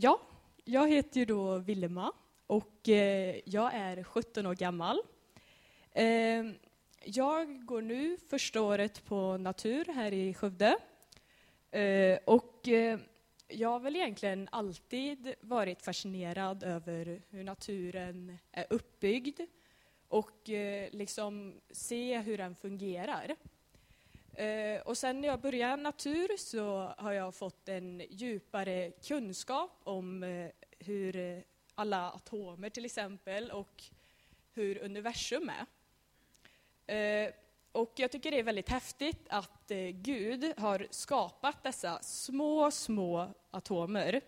Ja, 0.00 0.20
jag 0.64 0.88
heter 0.88 1.20
ju 1.20 1.26
då 1.26 1.58
Vilma 1.58 2.12
och 2.46 2.88
eh, 2.88 3.40
jag 3.44 3.74
är 3.74 4.04
17 4.04 4.46
år 4.46 4.54
gammal. 4.54 5.00
Eh, 5.92 6.44
jag 7.04 7.66
går 7.66 7.82
nu 7.82 8.16
första 8.30 8.62
året 8.62 9.04
på 9.04 9.36
natur 9.36 9.84
här 9.84 10.12
i 10.12 10.34
Skövde. 10.34 10.78
Eh, 11.70 12.18
och 12.26 12.68
eh, 12.68 12.98
jag 13.48 13.68
har 13.68 13.80
väl 13.80 13.96
egentligen 13.96 14.48
alltid 14.52 15.34
varit 15.40 15.82
fascinerad 15.82 16.62
över 16.62 17.22
hur 17.30 17.44
naturen 17.44 18.38
är 18.52 18.66
uppbyggd 18.70 19.40
och 20.08 20.50
eh, 20.50 20.90
liksom 20.90 21.60
se 21.70 22.18
hur 22.18 22.38
den 22.38 22.54
fungerar. 22.54 23.36
Eh, 24.38 24.80
och 24.80 24.98
sen 24.98 25.20
när 25.20 25.28
jag 25.28 25.40
började 25.40 25.82
natur 25.82 26.36
så 26.36 26.94
har 26.98 27.12
jag 27.12 27.34
fått 27.34 27.68
en 27.68 28.02
djupare 28.10 28.90
kunskap 28.90 29.80
om 29.84 30.22
eh, 30.22 30.50
hur 30.78 31.16
eh, 31.16 31.38
alla 31.74 32.10
atomer 32.10 32.70
till 32.70 32.84
exempel 32.84 33.50
och 33.50 33.84
hur 34.52 34.78
universum 34.78 35.50
är. 36.86 37.24
Eh, 37.26 37.32
och 37.72 37.92
jag 37.96 38.12
tycker 38.12 38.30
det 38.30 38.38
är 38.38 38.42
väldigt 38.42 38.68
häftigt 38.68 39.26
att 39.28 39.70
eh, 39.70 39.78
Gud 39.78 40.52
har 40.58 40.86
skapat 40.90 41.62
dessa 41.62 42.02
små, 42.02 42.70
små 42.70 43.28
atomer. 43.50 44.20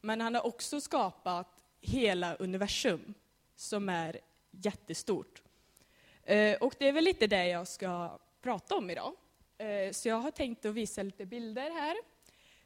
Men 0.00 0.20
han 0.20 0.34
har 0.34 0.46
också 0.46 0.80
skapat 0.80 1.48
hela 1.80 2.34
universum 2.34 3.14
som 3.56 3.88
är 3.88 4.20
jättestort. 4.50 5.42
Och 6.60 6.74
det 6.78 6.88
är 6.88 6.92
väl 6.92 7.04
lite 7.04 7.26
det 7.26 7.48
jag 7.48 7.68
ska 7.68 8.18
prata 8.42 8.76
om 8.76 8.90
idag. 8.90 9.14
Eh, 9.58 9.92
så 9.92 10.08
jag 10.08 10.16
har 10.16 10.30
tänkt 10.30 10.64
att 10.64 10.74
visa 10.74 11.02
lite 11.02 11.26
bilder 11.26 11.70
här 11.70 11.96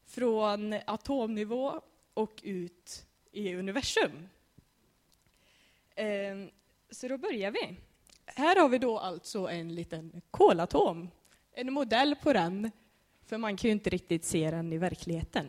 från 0.04 0.74
atomnivå 0.86 1.80
och 2.14 2.40
ut 2.42 3.06
i 3.30 3.54
universum. 3.54 4.28
Eh, 5.94 6.36
så 6.90 7.08
då 7.08 7.18
börjar 7.18 7.50
vi. 7.50 7.76
Här 8.26 8.56
har 8.56 8.68
vi 8.68 8.78
då 8.78 8.98
alltså 8.98 9.48
en 9.48 9.74
liten 9.74 10.22
kolatom, 10.30 11.10
en 11.52 11.72
modell 11.72 12.16
på 12.22 12.32
den, 12.32 12.70
för 13.26 13.38
man 13.38 13.56
kan 13.56 13.68
ju 13.68 13.72
inte 13.72 13.90
riktigt 13.90 14.24
se 14.24 14.50
den 14.50 14.72
i 14.72 14.78
verkligheten. 14.78 15.48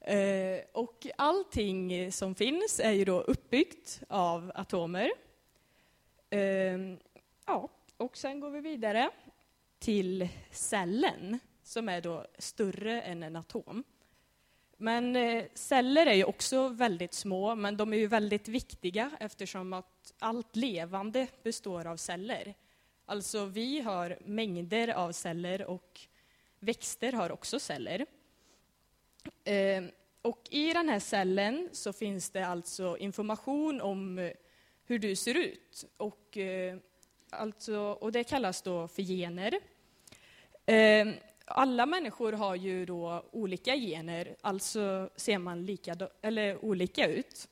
Eh, 0.00 0.60
och 0.72 1.06
allting 1.16 2.12
som 2.12 2.34
finns 2.34 2.80
är 2.80 2.92
ju 2.92 3.04
då 3.04 3.20
uppbyggt 3.20 4.02
av 4.08 4.52
atomer. 4.54 5.10
Ja, 7.46 7.68
och 7.96 8.16
sen 8.16 8.40
går 8.40 8.50
vi 8.50 8.60
vidare 8.60 9.10
till 9.84 10.28
cellen, 10.50 11.38
som 11.62 11.88
är 11.88 12.00
då 12.00 12.26
större 12.38 13.00
än 13.00 13.22
en 13.22 13.36
atom. 13.36 13.84
Men 14.76 15.16
eh, 15.16 15.44
celler 15.54 16.06
är 16.06 16.14
ju 16.14 16.24
också 16.24 16.68
väldigt 16.68 17.14
små, 17.14 17.54
men 17.54 17.76
de 17.76 17.92
är 17.92 17.96
ju 17.96 18.06
väldigt 18.06 18.48
viktiga 18.48 19.10
eftersom 19.20 19.72
att 19.72 20.14
allt 20.18 20.56
levande 20.56 21.26
består 21.42 21.86
av 21.86 21.96
celler. 21.96 22.54
Alltså, 23.06 23.44
vi 23.44 23.80
har 23.80 24.18
mängder 24.24 24.88
av 24.88 25.12
celler 25.12 25.64
och 25.64 26.00
växter 26.58 27.12
har 27.12 27.32
också 27.32 27.60
celler. 27.60 28.06
Eh, 29.44 29.84
och 30.22 30.48
i 30.50 30.72
den 30.72 30.88
här 30.88 31.00
cellen 31.00 31.68
så 31.72 31.92
finns 31.92 32.30
det 32.30 32.46
alltså 32.46 32.96
information 32.96 33.80
om 33.80 34.18
eh, 34.18 34.32
hur 34.84 34.98
du 34.98 35.16
ser 35.16 35.34
ut. 35.34 35.84
Och, 35.96 36.38
alltså, 37.30 37.76
och 37.76 38.12
det 38.12 38.24
kallas 38.24 38.62
då 38.62 38.88
för 38.88 39.02
gener. 39.02 39.60
Ehm, 40.66 41.14
alla 41.44 41.86
människor 41.86 42.32
har 42.32 42.54
ju 42.54 42.86
då 42.86 43.24
olika 43.32 43.76
gener, 43.76 44.36
alltså 44.40 45.10
ser 45.16 45.38
man 45.38 45.66
lika, 45.66 45.96
eller 46.22 46.64
olika 46.64 47.06
ut. 47.06 47.48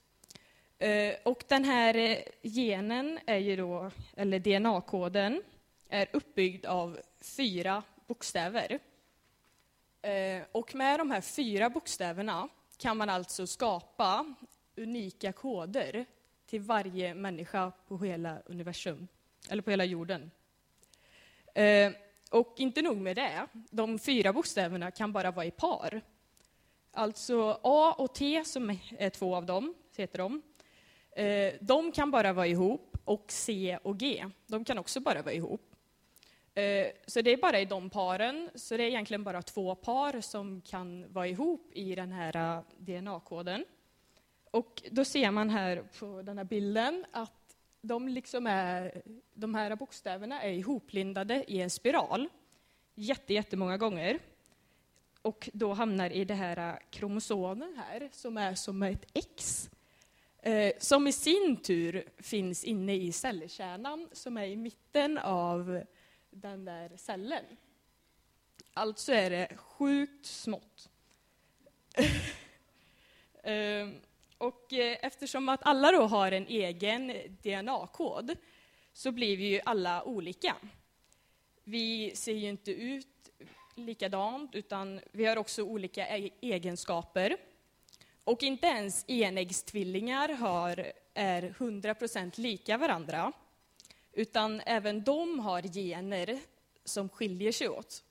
Ehm, 0.79 1.15
och 1.25 1.45
den 1.49 1.65
här 1.65 1.95
eh, 1.95 2.19
genen, 2.43 3.19
är 3.27 3.39
ju 3.39 3.57
då, 3.57 3.91
eller 4.17 4.39
DNA-koden, 4.39 5.43
är 5.89 6.09
uppbyggd 6.13 6.67
av 6.67 6.99
fyra 7.21 7.83
bokstäver. 8.07 8.79
Ehm, 10.03 10.43
och 10.53 10.75
med 10.75 11.01
de 11.01 11.11
här 11.11 11.21
fyra 11.21 11.71
bokstäverna 11.71 12.49
kan 12.79 12.97
man 12.97 13.11
alltså 13.11 13.47
skapa 13.47 14.35
unika 14.77 15.33
koder 15.33 16.07
till 16.47 16.61
varje 16.61 17.15
människa 17.15 17.73
på 17.89 17.99
hela 17.99 18.39
universum, 18.47 19.09
eller 19.51 19.63
på 19.63 19.71
hela 19.71 19.85
jorden. 19.85 20.31
Och 22.33 22.55
inte 22.57 22.83
nog 22.83 22.97
med 22.97 23.17
det, 23.17 23.47
de 23.71 23.99
fyra 23.99 24.33
bokstäverna 24.33 24.91
kan 24.91 25.13
bara 25.13 25.31
vara 25.31 25.47
i 25.47 25.51
par. 25.51 26.01
Alltså 26.93 27.61
A 27.63 27.95
och 27.99 28.15
T, 28.15 28.45
som 28.45 28.79
är 28.99 29.11
två 29.11 29.37
av 29.37 29.47
dem, 29.47 29.75
heter 29.97 30.19
de, 30.19 30.43
eh, 31.17 31.53
de 31.61 31.93
kan 31.93 32.11
bara 32.11 32.33
vara 32.33 32.47
ihop, 32.47 32.97
och 33.05 33.25
C 33.29 33.79
och 33.83 33.99
G, 33.99 34.27
de 34.47 34.65
kan 34.65 34.79
också 34.79 35.01
bara 35.01 35.23
vara 35.23 35.35
ihop. 35.35 35.75
Eh, 36.55 36.87
så 37.07 37.23
det 37.23 37.31
är 37.31 37.37
bara 37.37 37.61
i 37.61 37.65
de 37.65 37.91
paren, 37.91 38.51
så 38.55 38.77
det 38.77 38.83
är 38.83 38.89
egentligen 38.89 39.25
bara 39.25 39.43
två 39.43 39.75
par 39.75 40.21
som 40.21 40.61
kan 40.61 41.13
vara 41.13 41.27
ihop 41.27 41.71
i 41.73 41.95
den 41.95 42.13
här 42.13 42.37
eh, 42.37 42.63
DNA-koden. 42.79 43.65
Och 44.51 44.83
då 44.91 45.05
ser 45.05 45.31
man 45.31 45.51
här 45.51 45.85
på 45.99 46.23
den 46.23 46.39
här 46.39 46.45
bilden 46.45 47.05
att 47.13 47.42
de, 47.83 48.09
liksom 48.09 48.47
är, 48.47 49.03
de 49.35 49.55
här 49.55 49.77
bokstäverna 49.77 50.43
är 50.43 50.53
ihoplindade 50.53 51.45
i 51.49 51.61
en 51.61 51.71
spiral 51.71 52.29
jätte, 52.95 53.35
jättemånga 53.35 53.77
gånger 53.77 54.19
och 55.23 55.51
då 55.53 55.73
hamnar 55.73 56.11
i 56.11 56.25
det 56.25 56.35
här 56.35 56.83
kromosomen 56.91 57.77
här, 57.77 58.09
som 58.13 58.37
är 58.37 58.55
som 58.55 58.83
ett 58.83 59.07
X, 59.15 59.71
eh, 60.39 60.73
som 60.79 61.07
i 61.07 61.13
sin 61.13 61.57
tur 61.57 62.09
finns 62.19 62.65
inne 62.65 62.95
i 62.95 63.13
cellkärnan, 63.13 64.09
som 64.13 64.37
är 64.37 64.47
i 64.47 64.57
mitten 64.57 65.19
av 65.19 65.85
den 66.31 66.65
där 66.65 66.97
cellen. 66.97 67.45
Alltså 68.75 69.13
är 69.13 69.31
det 69.31 69.57
sjukt 69.57 70.27
smått. 70.27 70.91
och 74.43 74.73
eh, 74.73 74.97
eftersom 75.03 75.49
att 75.49 75.61
alla 75.63 75.93
då 75.93 76.03
har 76.03 76.33
en 76.33 76.47
egen 76.47 77.13
DNA-kod 77.43 78.37
så 78.93 79.13
blir 79.13 79.37
vi 79.37 79.45
ju 79.45 79.61
alla 79.65 80.05
olika. 80.05 80.57
Vi 81.65 82.17
ser 82.17 82.33
ju 82.33 82.49
inte 82.49 82.71
ut 82.71 83.31
likadant, 83.75 84.55
utan 84.55 85.01
vi 85.13 85.25
har 85.25 85.37
också 85.37 85.63
olika 85.63 86.19
e-, 86.19 86.31
egenskaper. 86.41 87.37
Och 88.25 88.43
inte 88.43 88.67
ens 88.67 89.05
enäggstvillingar 89.09 90.29
har, 90.29 90.93
är 91.15 91.43
100% 91.43 92.41
lika 92.41 92.79
varandra, 92.79 93.33
utan 94.13 94.61
även 94.61 95.05
de 95.05 95.41
har 95.41 95.63
gener 95.63 96.41
som 96.85 97.09
skiljer 97.09 97.53
sig 97.53 97.69
åt. 97.69 98.05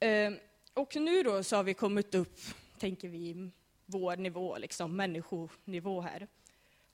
Ehm, 0.00 0.38
och 0.74 0.96
nu 0.96 1.22
då 1.22 1.42
så 1.42 1.56
har 1.56 1.64
vi 1.64 1.74
kommit 1.74 2.14
upp, 2.14 2.40
tänker 2.78 3.08
vi, 3.08 3.50
vår 3.92 4.16
nivå, 4.16 4.58
liksom 4.58 4.96
människonivå 4.96 6.00
här. 6.00 6.28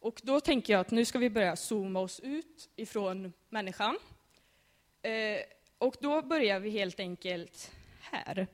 Och 0.00 0.20
då 0.24 0.40
tänker 0.40 0.72
jag 0.72 0.80
att 0.80 0.90
nu 0.90 1.04
ska 1.04 1.18
vi 1.18 1.30
börja 1.30 1.56
zooma 1.56 2.00
oss 2.00 2.20
ut 2.20 2.70
ifrån 2.76 3.32
människan. 3.48 3.98
Eh, 5.02 5.40
och 5.78 5.96
då 6.00 6.22
börjar 6.22 6.60
vi 6.60 6.70
helt 6.70 7.00
enkelt 7.00 7.72
här. 8.00 8.46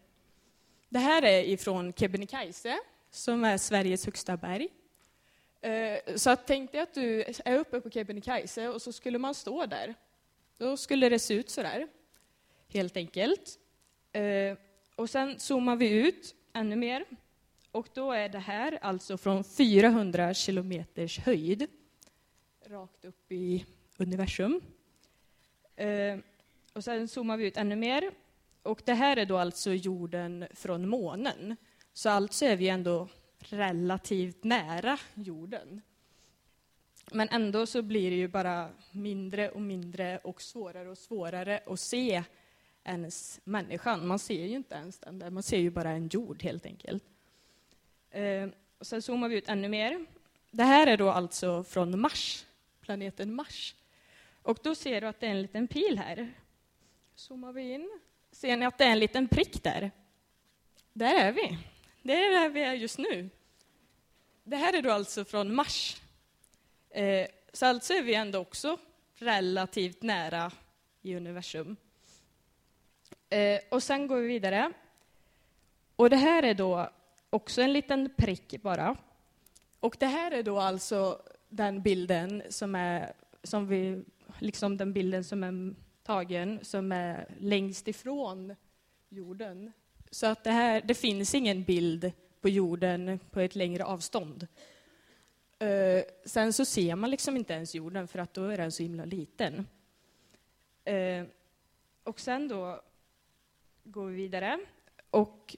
Det 0.89 0.99
här 0.99 1.23
är 1.23 1.43
ifrån 1.43 1.93
Kebnekaise, 1.93 2.79
som 3.11 3.45
är 3.45 3.59
Sveriges 3.59 4.07
högsta 4.07 4.37
berg. 4.37 4.69
Eh, 5.61 6.17
så 6.17 6.31
att 6.31 6.47
tänk 6.47 6.73
dig 6.73 6.81
att 6.81 6.95
du 6.95 7.25
är 7.45 7.59
uppe 7.59 7.81
på 7.81 7.91
Kebnekaise 7.91 8.69
och 8.69 8.83
så 8.83 8.93
skulle 8.93 9.19
man 9.19 9.35
stå 9.35 9.67
där. 9.67 9.95
Då 10.59 10.77
skulle 10.77 11.09
det 11.09 11.19
se 11.19 11.35
ut 11.35 11.51
så 11.51 11.63
där, 11.63 11.89
helt 12.69 12.97
enkelt. 12.97 13.59
Eh, 14.13 14.59
och 14.97 15.11
sen 15.11 15.39
zoomar 15.39 15.77
vi 15.77 15.89
ut 15.89 16.35
ännu 16.53 16.77
mer 16.77 17.05
och 17.75 17.89
då 17.95 18.13
är 18.13 18.29
det 18.29 18.39
här 18.39 18.79
alltså 18.83 19.17
från 19.17 19.45
400 19.45 20.35
kilometers 20.35 21.19
höjd, 21.19 21.67
rakt 22.67 23.05
upp 23.05 23.33
i 23.33 23.65
universum. 23.97 24.61
Eh, 25.77 26.19
och 26.73 26.85
sen 26.85 27.09
zoomar 27.09 27.37
vi 27.37 27.47
ut 27.47 27.57
ännu 27.57 27.77
mer. 27.77 28.11
Och 28.63 28.83
det 28.85 28.95
här 28.95 29.17
är 29.17 29.27
då 29.27 29.39
alltså 29.39 29.73
jorden 29.73 30.47
från 30.51 30.89
månen. 30.89 31.57
Så 31.93 32.11
alltså 32.11 32.45
är 32.45 32.57
vi 32.57 32.69
ändå 32.69 33.09
relativt 33.39 34.45
nära 34.45 34.99
jorden. 35.15 35.81
Men 37.13 37.29
ändå 37.29 37.67
så 37.67 37.83
blir 37.83 38.11
det 38.11 38.17
ju 38.17 38.29
bara 38.29 38.71
mindre 38.91 39.51
och 39.51 39.63
mindre 39.63 40.19
och 40.19 40.43
svårare 40.43 40.91
och 40.91 40.99
svårare 40.99 41.61
att 41.67 41.81
se 41.81 42.23
ens 42.85 43.41
människan. 43.45 44.07
Man 44.07 44.19
ser 44.19 44.45
ju 44.45 44.57
inte 44.57 44.75
ens 44.75 44.99
den 44.99 45.19
där, 45.19 45.31
man 45.31 45.43
ser 45.43 45.59
ju 45.59 45.71
bara 45.71 45.91
en 45.91 46.09
jord 46.09 46.43
helt 46.43 46.67
enkelt. 46.67 47.05
Eh, 48.15 48.49
och 48.79 48.87
sen 48.87 49.03
zoomar 49.03 49.29
vi 49.29 49.37
ut 49.37 49.49
ännu 49.49 49.69
mer. 49.69 50.07
Det 50.51 50.65
här 50.65 50.87
är 50.87 50.97
då 50.97 51.11
alltså 51.11 51.65
från 51.65 52.01
Mars, 52.01 52.47
planeten 52.81 53.35
Mars. 53.35 53.75
Och 54.43 54.59
då 54.63 54.75
ser 54.75 55.01
du 55.01 55.07
att 55.07 55.21
det 55.21 55.27
är 55.27 55.31
en 55.31 55.43
liten 55.43 55.69
pil 55.69 55.99
här. 55.99 56.35
Zoomar 57.15 57.53
vi 57.53 57.73
in. 57.73 58.01
Ser 58.33 58.57
ni 58.57 58.67
att 58.67 58.79
det 58.79 58.85
är 58.85 58.91
en 58.91 58.99
liten 58.99 59.29
prick 59.29 59.63
där? 59.63 59.91
Där 60.93 61.15
är 61.15 61.33
vi. 61.33 61.59
Det 62.03 62.13
är 62.13 62.31
där 62.31 62.49
vi 62.49 62.61
är 62.61 62.73
just 62.73 62.99
nu. 62.99 63.31
det 64.45 64.57
här 64.57 64.73
är 64.73 64.83
då 64.83 64.91
alltså 64.91 65.25
från 65.25 65.55
Mars. 65.55 66.01
Eh, 66.91 67.27
så 67.53 67.67
alltså 67.67 67.93
är 67.93 68.03
vi 68.03 68.15
ändå 68.15 68.39
också 68.39 68.79
relativt 69.15 70.03
nära 70.03 70.53
i 71.03 71.17
universum. 71.17 71.77
Eh, 73.31 73.61
och 73.71 73.83
sen 73.83 74.07
går 74.07 74.17
vi 74.17 74.27
vidare. 74.27 74.73
Och 75.97 76.11
det 76.11 76.17
här 76.17 76.43
är 76.43 76.55
då 76.55 76.91
också 77.35 77.63
en 77.63 77.73
liten 77.73 78.11
prick 78.17 78.63
bara. 78.63 78.97
Och 79.81 79.97
det 80.01 80.07
här 80.07 80.31
är 80.31 80.43
då 80.43 80.59
alltså 80.59 81.23
den 81.49 81.83
bilden 81.83 82.43
som 82.49 82.75
är, 82.75 83.13
som 83.43 83.67
vi, 83.69 84.05
liksom 84.39 84.77
den 84.77 84.93
bilden 84.93 85.25
som 85.25 85.45
är 85.45 85.75
tagen, 86.03 86.59
som 86.63 86.93
är 86.93 87.29
längst 87.39 87.89
ifrån 87.89 88.57
jorden. 89.09 89.73
Så 90.11 90.27
att 90.27 90.45
det 90.45 90.51
här, 90.51 90.81
det 90.85 90.95
finns 90.95 91.35
ingen 91.35 91.65
bild 91.65 92.13
på 92.41 92.49
jorden 92.49 93.21
på 93.31 93.41
ett 93.41 93.55
längre 93.55 93.85
avstånd. 93.85 94.47
Uh, 95.63 96.03
sen 96.25 96.53
så 96.53 96.65
ser 96.65 96.97
man 96.97 97.11
liksom 97.11 97.37
inte 97.37 97.53
ens 97.53 97.75
jorden 97.75 98.09
för 98.09 98.19
att 98.19 98.35
då 98.35 98.45
är 98.45 98.57
den 98.57 98.73
så 98.73 98.83
himla 98.83 99.05
liten. 99.05 99.67
Uh, 100.91 101.27
och 102.03 102.21
sen 102.21 102.49
då 102.49 102.81
går 103.85 104.07
vi 104.07 104.15
vidare. 104.15 104.59
Och 105.11 105.57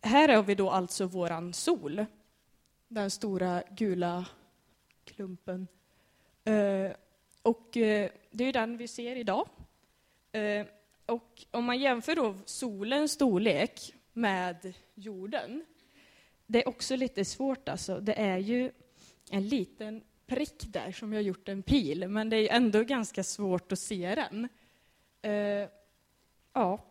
här 0.00 0.28
har 0.28 0.42
vi 0.42 0.54
då 0.54 0.70
alltså 0.70 1.06
våran 1.06 1.52
sol. 1.52 2.06
Den 2.88 3.10
stora 3.10 3.62
gula 3.70 4.26
klumpen. 5.04 5.68
Eh, 6.44 6.92
och 7.42 7.76
eh, 7.76 8.10
det 8.30 8.44
är 8.44 8.52
den 8.52 8.76
vi 8.76 8.88
ser 8.88 9.16
idag. 9.16 9.48
Eh, 10.32 10.66
och 11.06 11.44
om 11.50 11.64
man 11.64 11.78
jämför 11.78 12.16
då 12.16 12.34
solens 12.44 13.12
storlek 13.12 13.94
med 14.12 14.74
jorden. 14.94 15.64
Det 16.46 16.62
är 16.62 16.68
också 16.68 16.96
lite 16.96 17.24
svårt 17.24 17.68
alltså. 17.68 18.00
Det 18.00 18.20
är 18.20 18.38
ju 18.38 18.70
en 19.30 19.48
liten 19.48 20.02
prick 20.26 20.62
där 20.66 20.92
som 20.92 21.12
jag 21.12 21.22
gjort 21.22 21.48
en 21.48 21.62
pil, 21.62 22.08
men 22.08 22.28
det 22.30 22.36
är 22.36 22.56
ändå 22.56 22.82
ganska 22.82 23.24
svårt 23.24 23.72
att 23.72 23.78
se 23.78 24.14
den. 24.14 24.48
Eh, 25.22 25.68
ja, 26.52 26.84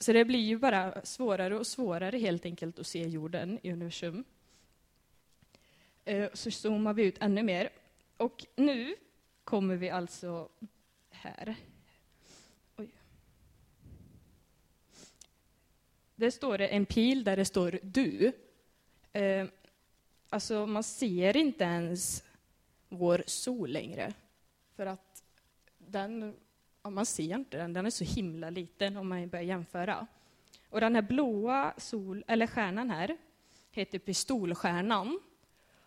så 0.00 0.12
det 0.12 0.24
blir 0.24 0.40
ju 0.40 0.58
bara 0.58 1.04
svårare 1.04 1.58
och 1.58 1.66
svårare 1.66 2.18
helt 2.18 2.44
enkelt 2.44 2.78
att 2.78 2.86
se 2.86 3.08
jorden 3.08 3.58
i 3.62 3.72
universum. 3.72 4.24
Eh, 6.04 6.28
så 6.32 6.50
zoomar 6.50 6.94
vi 6.94 7.04
ut 7.04 7.18
ännu 7.20 7.42
mer. 7.42 7.70
Och 8.16 8.46
nu 8.56 8.96
kommer 9.44 9.76
vi 9.76 9.90
alltså 9.90 10.48
här. 11.10 11.56
Där 16.14 16.30
står 16.30 16.58
det 16.58 16.68
en 16.68 16.86
pil 16.86 17.24
där 17.24 17.36
det 17.36 17.44
står 17.44 17.78
du. 17.82 18.32
Eh, 19.12 19.46
alltså, 20.28 20.66
man 20.66 20.82
ser 20.82 21.36
inte 21.36 21.64
ens 21.64 22.24
vår 22.88 23.24
sol 23.26 23.70
längre. 23.70 24.12
För 24.76 24.86
att 24.86 25.22
den, 25.78 26.34
ja, 26.86 26.90
man 26.90 27.06
ser 27.06 27.34
inte 27.34 27.56
den, 27.56 27.72
den 27.72 27.86
är 27.86 27.90
så 27.90 28.04
himla 28.04 28.50
liten 28.50 28.96
om 28.96 29.08
man 29.08 29.28
börjar 29.28 29.44
jämföra. 29.44 30.06
Och 30.70 30.80
den 30.80 30.94
här 30.94 31.02
blåa 31.02 31.74
sol, 31.76 32.24
eller 32.26 32.46
stjärnan 32.46 32.90
här 32.90 33.16
heter 33.70 33.98
pistolstjärnan. 33.98 35.20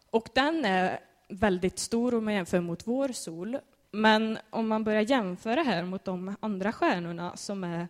Och 0.09 0.29
den 0.35 0.65
är 0.65 0.99
väldigt 1.27 1.79
stor 1.79 2.13
om 2.15 2.25
man 2.25 2.33
jämför 2.33 2.59
mot 2.59 2.87
vår 2.87 3.07
sol. 3.07 3.57
Men 3.91 4.37
om 4.49 4.67
man 4.67 4.83
börjar 4.83 5.01
jämföra 5.01 5.63
här 5.63 5.83
mot 5.83 6.05
de 6.05 6.35
andra 6.39 6.71
stjärnorna 6.71 7.37
som 7.37 7.63
är 7.63 7.87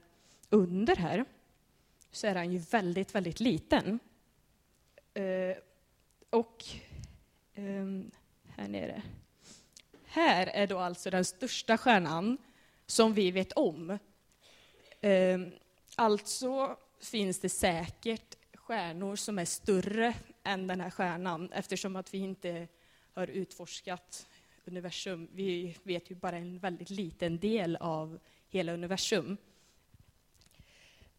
under 0.49 0.95
här, 0.95 1.25
så 2.11 2.27
är 2.27 2.33
den 2.33 2.51
ju 2.51 2.57
väldigt, 2.57 3.15
väldigt 3.15 3.39
liten. 3.39 3.99
Eh, 5.13 5.57
och 6.29 6.63
eh, 7.53 7.85
här 8.57 8.67
nere. 8.67 9.01
Här 10.05 10.47
är 10.47 10.67
då 10.67 10.79
alltså 10.79 11.09
den 11.09 11.25
största 11.25 11.77
stjärnan 11.77 12.37
som 12.89 13.13
vi 13.13 13.31
vet 13.31 13.51
om. 13.51 13.97
Ehm, 15.01 15.51
alltså 15.95 16.77
finns 16.99 17.39
det 17.39 17.49
säkert 17.49 18.35
stjärnor 18.53 19.15
som 19.15 19.39
är 19.39 19.45
större 19.45 20.13
än 20.43 20.67
den 20.67 20.81
här 20.81 20.89
stjärnan 20.89 21.51
eftersom 21.51 21.95
att 21.95 22.13
vi 22.13 22.17
inte 22.17 22.67
har 23.13 23.27
utforskat 23.27 24.27
universum. 24.65 25.29
Vi 25.33 25.77
vet 25.83 26.11
ju 26.11 26.15
bara 26.15 26.37
en 26.37 26.59
väldigt 26.59 26.89
liten 26.89 27.39
del 27.39 27.75
av 27.75 28.19
hela 28.49 28.73
universum. 28.73 29.37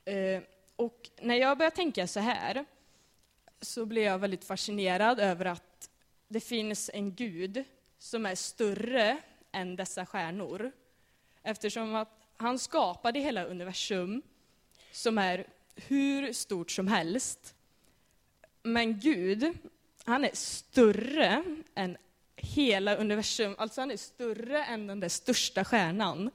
Ehm, 0.05 0.43
och 0.77 1.11
när 1.21 1.35
jag 1.35 1.59
började 1.59 1.77
tänka 1.77 2.07
så 2.07 2.21
här 2.21 2.65
så 3.61 3.87
blev 3.87 4.05
jag 4.05 4.19
väldigt 4.19 4.45
fascinerad 4.45 5.21
över 5.21 5.45
att 5.45 5.91
det 6.29 6.41
finns 6.41 6.91
en 6.95 7.15
gud 7.15 7.65
som 7.99 8.27
är 8.27 8.35
större 8.35 9.19
än 9.53 9.77
dessa 9.77 10.07
stjärnor. 10.07 10.73
Eftersom 11.43 11.95
att 11.95 12.27
han 12.37 12.59
skapade 12.59 13.21
hela 13.21 13.45
universum 13.45 14.23
som 14.93 15.19
är 15.19 15.47
hur 15.75 16.33
stort 16.33 16.71
som 16.71 16.89
helst. 16.89 17.55
Men 18.63 19.01
Gud, 19.01 19.59
han 20.05 20.25
är 20.25 20.31
större 20.35 21.45
än 21.75 21.97
hela 22.37 22.97
universum. 22.97 23.55
Alltså 23.59 23.81
han 23.81 23.91
är 23.91 23.97
större 23.97 24.65
än 24.65 24.87
den 24.87 25.01
där 25.01 25.09
största 25.09 25.65
stjärnan. 25.65 26.31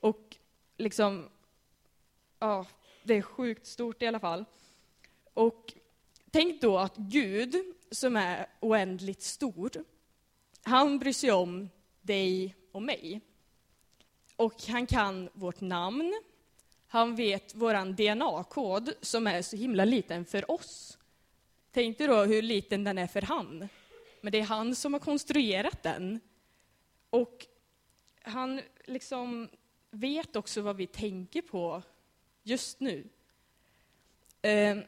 Och 0.00 0.36
liksom, 0.76 1.28
ja, 2.38 2.66
det 3.02 3.14
är 3.14 3.22
sjukt 3.22 3.66
stort 3.66 4.02
i 4.02 4.06
alla 4.06 4.20
fall. 4.20 4.44
Och 5.34 5.72
tänk 6.30 6.60
då 6.60 6.78
att 6.78 6.96
Gud, 6.96 7.56
som 7.90 8.16
är 8.16 8.46
oändligt 8.60 9.22
stor, 9.22 9.70
han 10.62 10.98
bryr 10.98 11.12
sig 11.12 11.32
om 11.32 11.68
dig 12.00 12.56
och 12.72 12.82
mig. 12.82 13.20
Och 14.38 14.62
han 14.68 14.86
kan 14.86 15.28
vårt 15.32 15.60
namn, 15.60 16.22
han 16.86 17.16
vet 17.16 17.54
vår 17.54 17.92
DNA-kod 17.92 18.92
som 19.00 19.26
är 19.26 19.42
så 19.42 19.56
himla 19.56 19.84
liten 19.84 20.24
för 20.24 20.50
oss. 20.50 20.98
Tänk 21.72 21.98
dig 21.98 22.06
då 22.06 22.24
hur 22.24 22.42
liten 22.42 22.84
den 22.84 22.98
är 22.98 23.06
för 23.06 23.22
han. 23.22 23.68
Men 24.20 24.32
det 24.32 24.38
är 24.40 24.44
han 24.44 24.74
som 24.74 24.92
har 24.92 25.00
konstruerat 25.00 25.82
den. 25.82 26.20
Och 27.10 27.46
han 28.22 28.60
liksom 28.84 29.48
vet 29.90 30.36
också 30.36 30.60
vad 30.60 30.76
vi 30.76 30.86
tänker 30.86 31.42
på 31.42 31.82
just 32.42 32.80
nu. 32.80 33.08
Eh, 34.42 34.78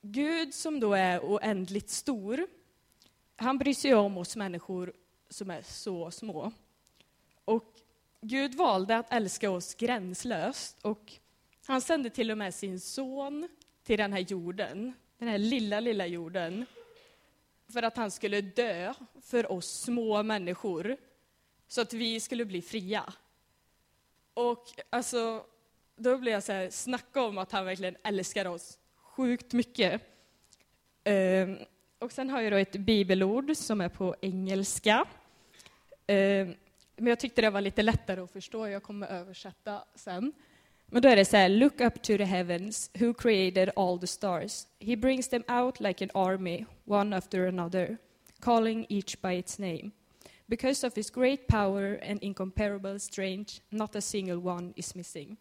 Gud 0.00 0.54
som 0.54 0.80
då 0.80 0.94
är 0.94 1.20
oändligt 1.20 1.90
stor, 1.90 2.46
han 3.36 3.58
bryr 3.58 3.74
sig 3.74 3.94
om 3.94 4.18
oss 4.18 4.36
människor 4.36 4.92
som 5.28 5.50
är 5.50 5.62
så 5.62 6.10
små. 6.10 6.52
Och 7.44 7.80
Gud 8.22 8.54
valde 8.54 8.96
att 8.96 9.12
älska 9.12 9.50
oss 9.50 9.74
gränslöst 9.74 10.78
och 10.82 11.12
han 11.66 11.80
sände 11.80 12.10
till 12.10 12.30
och 12.30 12.38
med 12.38 12.54
sin 12.54 12.80
son 12.80 13.48
till 13.82 13.98
den 13.98 14.12
här 14.12 14.20
jorden, 14.20 14.92
den 15.18 15.28
här 15.28 15.38
lilla, 15.38 15.80
lilla 15.80 16.06
jorden, 16.06 16.66
för 17.72 17.82
att 17.82 17.96
han 17.96 18.10
skulle 18.10 18.40
dö 18.40 18.94
för 19.22 19.52
oss 19.52 19.80
små 19.80 20.22
människor, 20.22 20.96
så 21.68 21.80
att 21.80 21.92
vi 21.92 22.20
skulle 22.20 22.44
bli 22.44 22.62
fria. 22.62 23.12
Och 24.34 24.64
alltså, 24.90 25.44
då 25.96 26.18
blir 26.18 26.32
jag 26.32 26.42
så 26.42 26.52
här, 26.52 26.70
snacka 26.70 27.22
om 27.22 27.38
att 27.38 27.52
han 27.52 27.64
verkligen 27.64 27.96
älskar 28.04 28.46
oss 28.46 28.78
sjukt 28.94 29.52
mycket. 29.52 30.02
Uh, 31.08 31.56
och 31.98 32.12
sen 32.12 32.30
har 32.30 32.40
jag 32.40 32.52
då 32.52 32.56
ett 32.56 32.72
bibelord 32.76 33.56
som 33.56 33.80
är 33.80 33.88
på 33.88 34.16
engelska. 34.20 35.04
Uh, 36.12 36.50
men 37.00 37.06
jag 37.06 37.18
tyckte 37.18 37.40
det 37.40 37.50
var 37.50 37.60
lite 37.60 37.82
lättare 37.82 38.20
att 38.20 38.30
förstå, 38.30 38.68
jag 38.68 38.82
kommer 38.82 39.06
översätta 39.06 39.84
sen. 39.94 40.32
Men 40.86 41.02
då 41.02 41.08
är 41.08 41.16
det 41.16 41.24
så 41.24 41.36
här, 41.36 41.48
look 41.48 41.80
up 41.80 42.02
to 42.02 42.16
the 42.16 42.24
heavens, 42.24 42.90
who 42.94 43.14
created 43.14 43.70
all 43.76 43.98
the 43.98 44.06
stars. 44.06 44.66
He 44.78 44.96
brings 44.96 45.28
them 45.28 45.44
out 45.48 45.80
like 45.80 46.04
an 46.04 46.10
army, 46.14 46.64
one 46.84 47.16
after 47.16 47.46
another, 47.48 47.96
calling 48.40 48.86
each 48.88 49.20
by 49.20 49.38
its 49.38 49.58
name. 49.58 49.90
Because 50.46 50.86
of 50.86 50.96
his 50.96 51.10
great 51.10 51.46
power 51.46 52.00
and 52.10 52.22
incomparable 52.22 52.98
strength, 52.98 53.60
not 53.68 53.96
a 53.96 54.00
single 54.00 54.36
one 54.36 54.72
is 54.76 54.94
missing. 54.94 55.36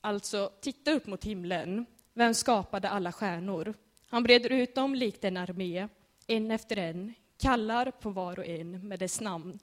Alltså, 0.00 0.50
titta 0.60 0.92
upp 0.92 1.06
mot 1.06 1.24
himlen. 1.24 1.86
Vem 2.14 2.34
skapade 2.34 2.88
alla 2.88 3.12
stjärnor? 3.12 3.74
Han 4.08 4.22
breder 4.22 4.52
ut 4.52 4.74
dem 4.74 4.94
likt 4.94 5.24
en 5.24 5.36
armé, 5.36 5.88
en 6.26 6.50
efter 6.50 6.76
en, 6.76 7.14
kallar 7.38 7.90
på 7.90 8.10
var 8.10 8.38
och 8.38 8.46
en 8.46 8.88
med 8.88 8.98
dess 8.98 9.20
namn. 9.20 9.58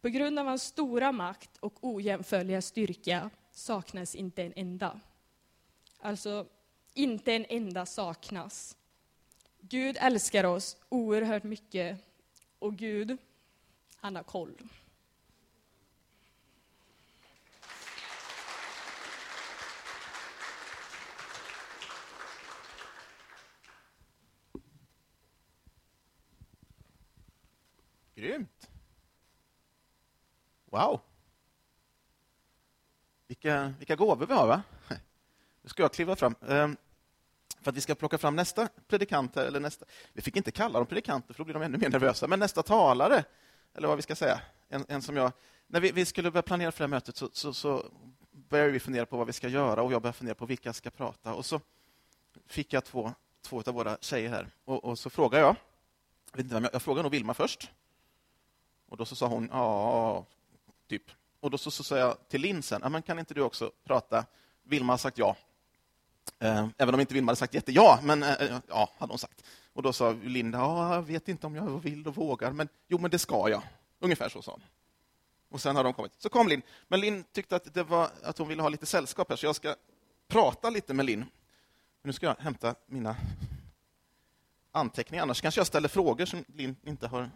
På 0.00 0.08
grund 0.08 0.38
av 0.38 0.46
hans 0.46 0.62
stora 0.62 1.12
makt 1.12 1.56
och 1.56 1.78
ojämförliga 1.80 2.62
styrka 2.62 3.30
saknas 3.52 4.14
inte 4.14 4.42
en 4.42 4.52
enda. 4.56 5.00
Alltså, 5.98 6.46
inte 6.94 7.32
en 7.32 7.46
enda 7.48 7.86
saknas. 7.86 8.76
Gud 9.60 9.96
älskar 10.00 10.44
oss 10.44 10.76
oerhört 10.88 11.42
mycket 11.42 11.98
och 12.58 12.76
Gud, 12.76 13.16
han 13.96 14.16
har 14.16 14.22
koll. 14.22 14.56
Grymt. 28.14 28.69
Wow. 30.70 31.00
Vilka, 33.26 33.74
vilka 33.78 33.96
gåvor 33.96 34.26
vi 34.26 34.34
har, 34.34 34.46
va? 34.46 34.62
Nu 35.62 35.68
ska 35.68 35.82
jag 35.82 35.92
kliva 35.92 36.16
fram. 36.16 36.34
Ehm, 36.48 36.76
för 37.60 37.70
att 37.70 37.76
vi 37.76 37.80
ska 37.80 37.94
plocka 37.94 38.18
fram 38.18 38.36
nästa 38.36 38.68
predikant, 38.88 39.36
eller 39.36 39.60
nästa... 39.60 39.86
Vi 40.12 40.22
fick 40.22 40.36
inte 40.36 40.50
kalla 40.50 40.78
dem 40.78 40.86
predikanter, 40.86 41.34
för 41.34 41.38
då 41.38 41.44
blir 41.44 41.54
de 41.54 41.62
ännu 41.62 41.78
mer 41.78 41.88
nervösa. 41.88 42.26
Men 42.26 42.38
nästa 42.38 42.62
talare, 42.62 43.24
eller 43.74 43.88
vad 43.88 43.96
vi 43.96 44.02
ska 44.02 44.16
säga. 44.16 44.40
En, 44.68 44.84
en 44.88 45.02
som 45.02 45.16
jag... 45.16 45.32
När 45.66 45.80
vi, 45.80 45.92
vi 45.92 46.04
skulle 46.04 46.30
börja 46.30 46.42
planera 46.42 46.72
för 46.72 46.78
det 46.78 46.84
här 46.84 46.88
mötet 46.88 47.16
så, 47.16 47.28
så, 47.32 47.54
så 47.54 47.84
började 48.30 48.70
vi 48.70 48.80
fundera 48.80 49.06
på 49.06 49.16
vad 49.16 49.26
vi 49.26 49.32
ska 49.32 49.48
göra 49.48 49.82
och 49.82 49.92
jag 49.92 50.02
började 50.02 50.18
fundera 50.18 50.34
på 50.34 50.46
vilka 50.46 50.68
jag 50.68 50.76
ska 50.76 50.90
prata. 50.90 51.34
Och 51.34 51.46
så 51.46 51.60
fick 52.46 52.72
jag 52.72 52.84
två, 52.84 53.12
två 53.42 53.62
av 53.66 53.74
våra 53.74 53.98
tjejer 54.00 54.30
här. 54.30 54.48
Och, 54.64 54.84
och 54.84 54.98
så 54.98 55.10
frågade 55.10 55.42
jag, 55.42 55.56
jag, 56.30 56.36
vet 56.36 56.44
inte 56.44 56.54
vem 56.54 56.64
jag, 56.64 56.74
jag 56.74 56.82
frågade 56.82 57.02
nog 57.02 57.12
Vilma 57.12 57.34
först. 57.34 57.70
Och 58.88 58.96
då 58.96 59.04
så 59.04 59.16
sa 59.16 59.26
hon 59.26 59.48
ja, 59.52 60.26
typ. 60.90 61.10
Och 61.40 61.50
då 61.50 61.58
så, 61.58 61.70
så 61.70 61.84
sa 61.84 61.98
jag 61.98 62.28
till 62.28 62.40
Linn 62.40 62.62
sen, 62.62 62.92
men 62.92 63.02
kan 63.02 63.18
inte 63.18 63.34
du 63.34 63.42
också 63.42 63.72
prata? 63.84 64.26
Vilma 64.62 64.92
har 64.92 64.98
sagt 64.98 65.18
ja. 65.18 65.36
Eh, 66.38 66.68
även 66.78 66.94
om 66.94 67.00
inte 67.00 67.14
Vilma 67.14 67.30
hade 67.30 67.36
sagt 67.36 67.54
jätteja, 67.54 67.98
men 68.02 68.22
eh, 68.22 68.42
eh, 68.42 68.58
ja, 68.68 68.90
hade 68.98 69.12
hon 69.12 69.18
sagt. 69.18 69.44
Och 69.72 69.82
då 69.82 69.92
sa 69.92 70.12
Linda, 70.12 70.58
ja, 70.58 70.94
jag 70.94 71.02
vet 71.02 71.28
inte 71.28 71.46
om 71.46 71.56
jag 71.56 71.82
vill 71.82 72.08
och 72.08 72.16
vågar, 72.16 72.52
men 72.52 72.68
jo, 72.88 72.98
men 72.98 73.10
det 73.10 73.18
ska 73.18 73.48
jag. 73.48 73.62
Ungefär 73.98 74.28
så 74.28 74.42
sa 74.42 74.52
hon. 74.52 74.62
Och 75.50 75.60
sen 75.60 75.76
har 75.76 75.84
de 75.84 75.92
kommit. 75.92 76.12
Så 76.18 76.28
kom 76.28 76.48
Linn. 76.48 76.62
Men 76.88 77.00
Linn 77.00 77.24
tyckte 77.32 77.56
att, 77.56 77.74
det 77.74 77.82
var, 77.82 78.10
att 78.22 78.38
hon 78.38 78.48
ville 78.48 78.62
ha 78.62 78.68
lite 78.68 78.86
sällskap 78.86 79.28
här, 79.28 79.36
så 79.36 79.46
jag 79.46 79.56
ska 79.56 79.74
prata 80.28 80.70
lite 80.70 80.94
med 80.94 81.06
Linn. 81.06 81.24
Nu 82.02 82.12
ska 82.12 82.26
jag 82.26 82.36
hämta 82.38 82.74
mina 82.86 83.16
anteckningar, 84.72 85.22
annars 85.22 85.40
kanske 85.40 85.58
jag 85.58 85.66
ställer 85.66 85.88
frågor 85.88 86.24
som 86.24 86.44
Linn 86.48 86.76
inte 86.82 87.06
har 87.06 87.30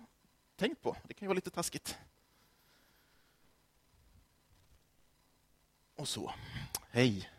tänkt 0.57 0.83
på. 0.83 0.97
Det 1.05 1.15
kan 1.15 1.27
ju 1.27 1.29
vara 1.29 1.35
lite 1.35 1.51
taskigt. 1.51 1.99
Och 5.97 6.09
så. 6.09 6.33
Hej. 6.91 7.31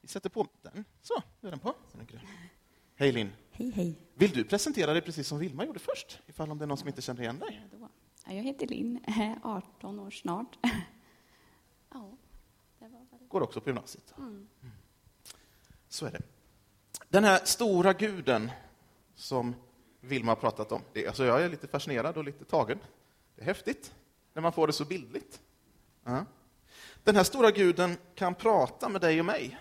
Vi 0.00 0.08
sätter 0.08 0.30
på 0.30 0.46
den. 0.62 0.84
Så, 1.02 1.22
nu 1.40 1.48
är 1.48 1.50
den 1.50 1.60
på. 1.60 1.74
Hej 2.94 3.12
Linn. 3.12 3.32
Hej, 3.50 3.70
hej. 3.70 3.98
Vill 4.14 4.30
du 4.30 4.44
presentera 4.44 4.92
dig 4.92 5.02
precis 5.02 5.28
som 5.28 5.38
Vilma 5.38 5.64
gjorde 5.64 5.78
först? 5.78 6.20
Ifall 6.26 6.50
om 6.50 6.58
det 6.58 6.64
är 6.64 6.66
någon 6.66 6.78
som 6.78 6.88
inte 6.88 7.02
känner 7.02 7.22
igen 7.22 7.38
dig. 7.38 7.68
Jag 8.26 8.42
heter 8.42 8.66
Linn, 8.66 9.00
18 9.42 10.00
år 10.00 10.10
snart. 10.10 10.58
Ja. 11.90 12.16
Går 13.28 13.42
också 13.42 13.60
på 13.60 13.68
gymnasiet. 13.68 14.14
Mm. 14.18 14.48
Så 15.88 16.06
är 16.06 16.10
det. 16.10 16.22
Den 17.08 17.24
här 17.24 17.44
stora 17.44 17.92
guden 17.92 18.50
som 19.14 19.54
Vilma 20.00 20.30
har 20.30 20.36
pratat 20.36 20.72
om, 20.72 20.82
det, 20.92 21.06
alltså 21.06 21.24
jag 21.24 21.42
är 21.42 21.48
lite 21.48 21.68
fascinerad 21.68 22.16
och 22.16 22.24
lite 22.24 22.44
tagen. 22.44 22.78
Det 23.34 23.42
är 23.42 23.46
häftigt 23.46 23.94
när 24.32 24.42
man 24.42 24.52
får 24.52 24.66
det 24.66 24.72
så 24.72 24.84
bildligt. 24.84 25.40
Ja. 26.08 26.24
Den 27.04 27.16
här 27.16 27.24
stora 27.24 27.50
guden 27.50 27.96
kan 28.14 28.34
prata 28.34 28.88
med 28.88 29.00
dig 29.00 29.20
och 29.20 29.26
mig. 29.26 29.58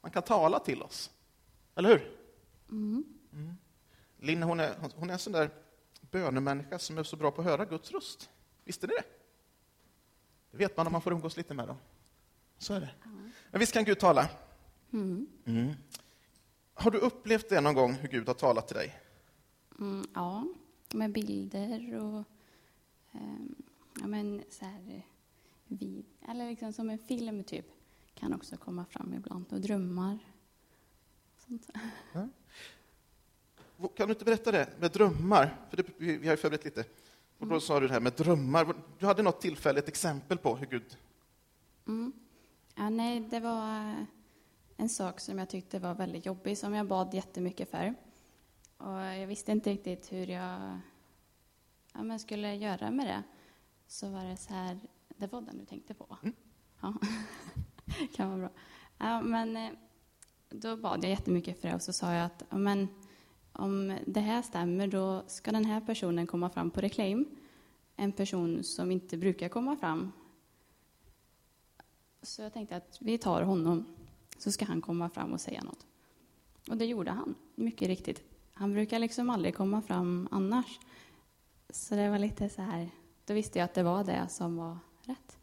Han 0.00 0.10
kan 0.10 0.22
tala 0.22 0.58
till 0.58 0.82
oss. 0.82 1.10
Eller 1.74 1.88
hur? 1.88 2.16
Mm. 2.70 3.04
Mm. 3.32 3.56
Linn, 4.18 4.42
hon 4.42 4.60
är, 4.60 4.74
hon 4.96 5.08
är 5.10 5.12
en 5.12 5.18
sån 5.18 5.32
där 5.32 5.50
bönemänniska 6.10 6.78
som 6.78 6.98
är 6.98 7.02
så 7.02 7.16
bra 7.16 7.30
på 7.30 7.40
att 7.40 7.46
höra 7.46 7.64
Guds 7.64 7.92
röst. 7.92 8.30
Visste 8.64 8.86
ni 8.86 8.94
det? 8.94 9.04
Det 10.50 10.56
vet 10.56 10.76
man 10.76 10.86
om 10.86 10.92
man 10.92 11.02
får 11.02 11.12
umgås 11.12 11.36
lite 11.36 11.54
med 11.54 11.68
dem. 11.68 11.76
Så 12.58 12.74
är 12.74 12.80
det. 12.80 12.90
Mm. 13.04 13.30
Men 13.50 13.60
visst 13.60 13.72
kan 13.72 13.84
Gud 13.84 13.98
tala? 13.98 14.28
Mm. 14.92 15.26
mm. 15.44 15.74
Har 16.74 16.90
du 16.90 16.98
upplevt 16.98 17.48
det 17.48 17.60
någon 17.60 17.74
gång, 17.74 17.92
hur 17.92 18.08
Gud 18.08 18.26
har 18.26 18.34
talat 18.34 18.68
till 18.68 18.76
dig? 18.76 19.00
Mm, 19.78 20.06
ja, 20.14 20.44
med 20.92 21.12
bilder 21.12 21.94
och 21.94 22.24
um, 23.12 23.54
ja, 24.00 24.06
men 24.06 24.42
så 24.48 24.64
här, 24.64 25.02
vid, 25.64 26.04
eller 26.28 26.50
liksom 26.50 26.72
som 26.72 26.90
en 26.90 26.98
film, 26.98 27.44
typ, 27.44 27.66
kan 28.14 28.34
också 28.34 28.56
komma 28.56 28.84
fram 28.84 29.14
ibland. 29.14 29.52
Och 29.52 29.60
drömmar. 29.60 30.18
Sånt. 31.46 31.70
Ja. 32.12 32.28
Kan 33.96 34.06
du 34.08 34.12
inte 34.12 34.24
berätta 34.24 34.52
det 34.52 34.68
med 34.80 34.92
drömmar? 34.92 35.56
För 35.70 35.76
det, 35.76 35.84
vi, 35.96 36.26
har 36.26 36.32
ju 36.32 36.36
förberett 36.36 36.64
lite. 36.64 36.80
Och 37.38 37.46
då 37.46 37.54
mm. 37.54 37.60
sa 37.60 37.80
du 37.80 37.86
det 37.86 37.92
här 37.92 38.00
med 38.00 38.12
drömmar. 38.12 38.74
Du 38.98 39.06
hade 39.06 39.22
något 39.22 39.40
tillfälle, 39.40 39.78
ett 39.78 39.88
exempel 39.88 40.38
på 40.38 40.56
hur 40.56 40.66
Gud... 40.66 40.96
Mm. 41.86 42.12
Ja, 42.74 42.90
nej, 42.90 43.20
det 43.20 43.40
var 43.40 43.94
en 44.76 44.88
sak 44.88 45.20
som 45.20 45.38
jag 45.38 45.48
tyckte 45.48 45.78
var 45.78 45.94
väldigt 45.94 46.26
jobbig, 46.26 46.58
som 46.58 46.74
jag 46.74 46.86
bad 46.86 47.14
jättemycket 47.14 47.70
för. 47.70 47.94
Och 48.76 48.98
jag 49.00 49.26
visste 49.26 49.52
inte 49.52 49.70
riktigt 49.70 50.12
hur 50.12 50.26
jag 50.26 50.80
ja, 51.92 52.02
men 52.02 52.18
skulle 52.18 52.54
göra 52.54 52.90
med 52.90 53.06
det. 53.06 53.22
Så 53.86 54.10
var 54.10 54.24
det 54.24 54.36
så 54.36 54.54
här, 54.54 54.78
det 55.08 55.32
var 55.32 55.40
den 55.40 55.58
du 55.58 55.64
tänkte 55.64 55.94
på? 55.94 56.18
Mm. 56.22 56.34
Ja, 56.80 56.94
kan 58.14 58.28
vara 58.28 58.38
bra. 58.38 58.50
Ja, 58.98 59.20
men 59.20 59.56
eh, 59.56 59.70
då 60.48 60.76
bad 60.76 61.04
jag 61.04 61.10
jättemycket 61.10 61.60
för 61.60 61.68
det 61.68 61.74
och 61.74 61.82
så 61.82 61.92
sa 61.92 62.12
jag 62.12 62.26
att 62.26 62.44
men, 62.50 62.88
om 63.52 63.98
det 64.06 64.20
här 64.20 64.42
stämmer, 64.42 64.86
då 64.86 65.24
ska 65.26 65.52
den 65.52 65.64
här 65.64 65.80
personen 65.80 66.26
komma 66.26 66.50
fram 66.50 66.70
på 66.70 66.80
reclaim. 66.80 67.26
En 67.96 68.12
person 68.12 68.64
som 68.64 68.90
inte 68.90 69.16
brukar 69.16 69.48
komma 69.48 69.76
fram. 69.76 70.12
Så 72.22 72.42
jag 72.42 72.52
tänkte 72.52 72.76
att 72.76 72.98
vi 73.00 73.18
tar 73.18 73.42
honom, 73.42 73.84
så 74.38 74.52
ska 74.52 74.64
han 74.64 74.80
komma 74.80 75.10
fram 75.10 75.32
och 75.32 75.40
säga 75.40 75.62
något. 75.62 75.86
Och 76.68 76.76
det 76.76 76.84
gjorde 76.84 77.10
han, 77.10 77.34
mycket 77.54 77.88
riktigt. 77.88 78.22
Han 78.52 78.72
brukar 78.72 78.98
liksom 78.98 79.30
aldrig 79.30 79.54
komma 79.54 79.82
fram 79.82 80.28
annars. 80.30 80.78
Så 81.70 81.94
det 81.94 82.10
var 82.10 82.18
lite 82.18 82.48
så 82.48 82.62
här, 82.62 82.90
då 83.26 83.34
visste 83.34 83.58
jag 83.58 83.64
att 83.64 83.74
det 83.74 83.82
var 83.82 84.04
det 84.04 84.28
som 84.28 84.56
var 84.56 84.78
rätt. 85.02 85.38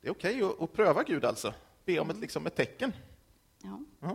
Det 0.00 0.08
är 0.08 0.12
okej 0.12 0.44
okay 0.44 0.64
att, 0.64 0.72
pröva 0.72 1.02
Gud 1.02 1.24
alltså, 1.24 1.54
be 1.84 1.98
om 1.98 2.10
ett, 2.10 2.16
liksom 2.16 2.46
ett 2.46 2.56
tecken. 2.56 2.92
Ja. 3.62 3.80
Uh 4.02 4.12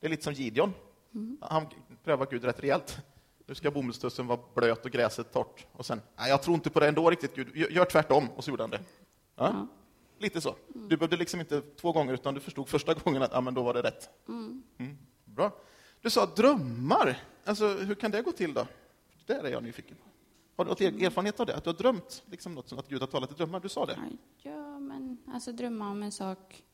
Det 0.00 0.06
är 0.06 0.10
lite 0.10 0.24
som 0.24 0.32
Gideon. 0.32 0.72
Mm. 1.14 1.38
Han 1.40 1.66
prövar 2.04 2.26
Gud 2.30 2.44
rätt 2.44 2.60
rejält. 2.60 2.98
Nu 3.46 3.54
ska 3.54 3.70
bomullstussen 3.70 4.26
vara 4.26 4.40
blöt 4.54 4.84
och 4.84 4.90
gräset 4.90 5.32
torrt. 5.32 5.66
Och 5.72 5.86
sen, 5.86 6.00
nej, 6.16 6.30
jag 6.30 6.42
tror 6.42 6.54
inte 6.54 6.70
på 6.70 6.80
det 6.80 6.88
ändå 6.88 7.10
riktigt, 7.10 7.34
Gud. 7.34 7.56
Gör 7.56 7.84
tvärtom. 7.84 8.28
Och 8.36 8.44
så 8.44 8.50
gjorde 8.50 8.62
han 8.62 8.70
det. 8.70 8.80
Ja? 9.36 9.44
ja. 9.44 9.66
Lite 10.18 10.40
så. 10.40 10.56
Mm. 10.74 10.88
Du 10.88 10.96
behövde 10.96 11.16
liksom 11.16 11.40
inte 11.40 11.60
två 11.60 11.92
gånger, 11.92 12.14
utan 12.14 12.34
du 12.34 12.40
förstod 12.40 12.68
första 12.68 12.94
gången 13.04 13.22
att 13.22 13.32
ja, 13.32 13.40
men 13.40 13.54
då 13.54 13.62
var 13.62 13.74
det 13.74 13.82
rätt. 13.82 14.10
Mm. 14.28 14.62
Mm. 14.78 14.98
Bra. 15.24 15.52
Du 16.00 16.10
sa 16.10 16.26
drömmar. 16.26 17.18
Alltså, 17.44 17.68
hur 17.68 17.94
kan 17.94 18.10
det 18.10 18.22
gå 18.22 18.32
till 18.32 18.54
då? 18.54 18.66
Det 19.26 19.32
är 19.32 19.48
jag 19.48 19.62
nyfiken 19.62 19.96
på. 19.96 20.13
Har 20.56 20.64
du 20.64 20.68
något 20.68 20.80
erfarenhet 20.80 21.40
av 21.40 21.46
det? 21.46 21.56
Att 21.56 21.64
du 21.64 21.70
har 21.70 21.76
drömt 21.76 22.22
liksom 22.30 22.54
något 22.54 22.68
som 22.68 22.78
att 22.78 22.88
Gud 22.88 23.00
har 23.00 23.06
talat 23.06 23.30
i 23.30 23.34
drömmar? 23.34 23.60
Du 23.60 23.68
sa 23.68 23.86
det. 23.86 23.98
Ja, 24.42 24.78
men 24.78 25.18
alltså 25.32 25.52
drömma 25.52 25.90
om 25.90 26.02
en 26.02 26.12
sak 26.12 26.64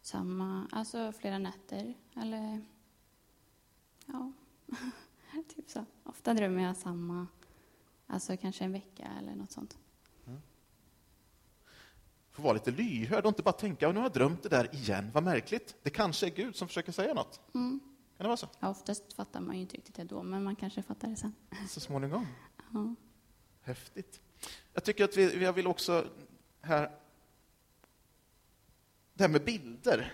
samma, 0.00 0.68
alltså 0.72 1.12
flera 1.12 1.38
nätter 1.38 1.94
eller 2.16 2.64
ja, 4.06 4.32
typ 5.56 5.70
så. 5.70 5.84
Ofta 6.04 6.34
drömmer 6.34 6.62
jag 6.62 6.76
samma, 6.76 7.26
alltså 8.06 8.36
kanske 8.36 8.64
en 8.64 8.72
vecka 8.72 9.08
eller 9.18 9.34
något 9.34 9.52
sånt. 9.52 9.78
Mm. 10.26 10.40
Får 12.30 12.42
vara 12.42 12.52
lite 12.52 12.70
lyhörd 12.70 13.24
och 13.24 13.28
inte 13.28 13.42
bara 13.42 13.52
tänka, 13.52 13.88
nu 13.88 13.94
har 13.94 14.04
jag 14.04 14.12
drömt 14.12 14.42
det 14.42 14.48
där 14.48 14.74
igen, 14.74 15.10
vad 15.14 15.22
märkligt. 15.22 15.76
Det 15.82 15.90
kanske 15.90 16.26
är 16.26 16.30
Gud 16.30 16.56
som 16.56 16.68
försöker 16.68 16.92
säga 16.92 17.14
något. 17.14 17.40
Mm. 17.54 17.80
Kan 18.16 18.24
det 18.24 18.28
vara 18.28 18.36
så? 18.36 18.46
Ja, 18.60 18.68
oftast 18.68 19.12
fattar 19.12 19.40
man 19.40 19.54
ju 19.54 19.60
inte 19.60 19.76
riktigt 19.76 19.94
det 19.94 20.04
då, 20.04 20.22
men 20.22 20.42
man 20.42 20.56
kanske 20.56 20.82
fattar 20.82 21.08
det 21.08 21.16
sen. 21.16 21.34
Så 21.68 21.80
småningom? 21.80 22.26
Ja. 22.72 22.94
Häftigt. 23.64 24.20
Jag 24.74 24.84
tycker 24.84 25.04
att 25.04 25.16
vi, 25.16 25.42
jag 25.44 25.52
vill 25.52 25.66
också 25.66 26.04
här... 26.60 26.90
Det 29.14 29.24
här 29.24 29.28
med 29.28 29.44
bilder. 29.44 30.12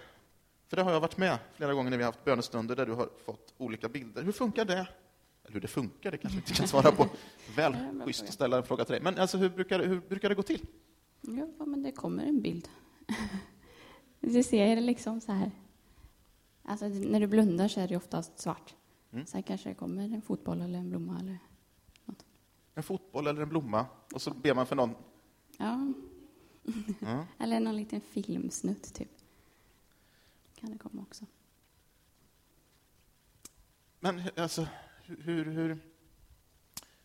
För 0.68 0.76
det 0.76 0.82
har 0.82 0.92
jag 0.92 1.00
varit 1.00 1.16
med 1.16 1.38
flera 1.54 1.74
gånger 1.74 1.90
när 1.90 1.96
vi 1.96 2.02
har 2.02 2.12
haft 2.12 2.24
bönestunder 2.24 2.76
där 2.76 2.86
du 2.86 2.92
har 2.92 3.08
fått 3.24 3.54
olika 3.58 3.88
bilder. 3.88 4.22
Hur 4.22 4.32
funkar 4.32 4.64
det? 4.64 4.88
Eller 5.44 5.54
hur 5.54 5.60
det 5.60 5.68
funkar, 5.68 6.10
det 6.10 6.18
kanske 6.18 6.38
inte 6.38 6.52
kan 6.52 6.68
svara 6.68 6.92
på. 6.92 7.06
Väl 7.56 7.76
schysst 8.04 8.22
att 8.22 8.32
ställa 8.32 8.56
en 8.56 8.62
fråga 8.62 8.84
till 8.84 8.92
dig. 8.92 9.02
Men 9.02 9.18
alltså, 9.18 9.38
hur, 9.38 9.48
brukar, 9.48 9.80
hur 9.80 10.00
brukar 10.00 10.28
det 10.28 10.34
gå 10.34 10.42
till? 10.42 10.66
Ja, 11.20 11.64
men 11.64 11.82
det 11.82 11.92
kommer 11.92 12.24
en 12.24 12.40
bild. 12.40 12.68
Du 14.22 14.42
ser 14.42 14.76
det 14.76 14.82
liksom 14.82 15.20
så 15.20 15.32
här. 15.32 15.50
Alltså, 16.62 16.86
när 16.86 17.20
du 17.20 17.26
blundar 17.26 17.68
så 17.68 17.80
är 17.80 17.88
det 17.88 17.96
oftast 17.96 18.38
svart. 18.38 18.74
Mm. 19.12 19.26
Sen 19.26 19.42
kanske 19.42 19.68
det 19.68 19.74
kommer 19.74 20.04
en 20.04 20.22
fotboll 20.22 20.60
eller 20.60 20.78
en 20.78 20.90
blomma 20.90 21.18
eller. 21.20 21.38
En 22.80 22.84
fotboll 22.84 23.26
eller 23.26 23.42
en 23.42 23.48
blomma, 23.48 23.86
och 24.12 24.22
så 24.22 24.30
ber 24.30 24.54
man 24.54 24.66
för 24.66 24.76
någon? 24.76 24.94
Ja. 25.58 25.92
ja. 27.00 27.26
eller 27.38 27.60
någon 27.60 27.76
liten 27.76 28.00
filmsnutt, 28.00 28.94
typ. 28.94 29.08
Kan 30.54 30.72
det 30.72 30.78
komma 30.78 31.02
också. 31.02 31.26
Men 33.98 34.22
alltså, 34.36 34.66
hur, 35.02 35.44
hur, 35.44 35.78